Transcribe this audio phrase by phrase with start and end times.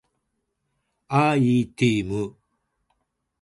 [1.09, 2.35] アイテム